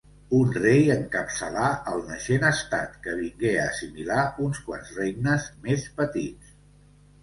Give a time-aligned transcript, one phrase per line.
[0.35, 6.61] Un rei encapçalà el naixent estat, que vingué a assimilar uns quants regnes més petits.